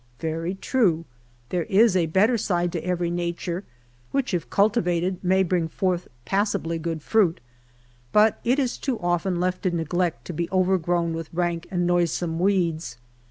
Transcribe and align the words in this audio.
Very 0.19 0.55
true; 0.55 1.05
there 1.49 1.65
is 1.65 1.95
a 1.95 2.07
better 2.07 2.35
side 2.35 2.71
to 2.71 2.83
every 2.83 3.11
nature, 3.11 3.63
which 4.11 4.33
if 4.33 4.49
cultivated, 4.49 5.23
may 5.23 5.43
bring 5.43 5.67
forth 5.67 6.07
passably 6.25 6.79
good 6.79 7.03
fruit, 7.03 7.39
but 8.11 8.39
it 8.43 8.57
is 8.57 8.79
too 8.79 8.99
often 8.99 9.39
left 9.39 9.63
in 9.67 9.77
neglect 9.77 10.25
to 10.25 10.33
be 10.33 10.49
overgrown 10.49 11.13
with 11.13 11.31
rank 11.35 11.67
and 11.69 11.85
noisome 11.85 12.39
weeds. 12.39 12.97